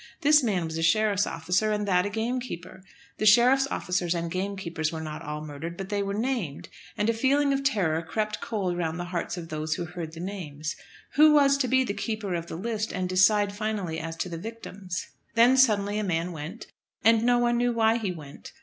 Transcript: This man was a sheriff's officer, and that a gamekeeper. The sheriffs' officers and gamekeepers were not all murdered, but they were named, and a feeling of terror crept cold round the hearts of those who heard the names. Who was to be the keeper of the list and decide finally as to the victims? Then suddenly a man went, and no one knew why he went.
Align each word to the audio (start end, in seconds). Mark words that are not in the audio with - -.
This 0.21 0.41
man 0.41 0.65
was 0.65 0.79
a 0.79 0.81
sheriff's 0.81 1.27
officer, 1.27 1.71
and 1.71 1.87
that 1.87 2.07
a 2.07 2.09
gamekeeper. 2.09 2.81
The 3.19 3.27
sheriffs' 3.27 3.67
officers 3.69 4.15
and 4.15 4.31
gamekeepers 4.31 4.91
were 4.91 4.99
not 4.99 5.21
all 5.21 5.45
murdered, 5.45 5.77
but 5.77 5.89
they 5.89 6.01
were 6.01 6.15
named, 6.15 6.69
and 6.97 7.07
a 7.07 7.13
feeling 7.13 7.53
of 7.53 7.63
terror 7.63 8.01
crept 8.01 8.41
cold 8.41 8.75
round 8.75 8.99
the 8.99 9.03
hearts 9.05 9.37
of 9.37 9.49
those 9.49 9.75
who 9.75 9.85
heard 9.85 10.13
the 10.13 10.19
names. 10.19 10.75
Who 11.17 11.33
was 11.35 11.55
to 11.59 11.67
be 11.67 11.83
the 11.83 11.93
keeper 11.93 12.33
of 12.33 12.47
the 12.47 12.55
list 12.57 12.91
and 12.91 13.07
decide 13.07 13.53
finally 13.53 13.99
as 13.99 14.15
to 14.15 14.27
the 14.29 14.39
victims? 14.39 15.05
Then 15.35 15.55
suddenly 15.55 15.99
a 15.99 16.03
man 16.03 16.31
went, 16.31 16.65
and 17.03 17.21
no 17.23 17.37
one 17.37 17.57
knew 17.57 17.71
why 17.71 17.99
he 17.99 18.11
went. 18.11 18.53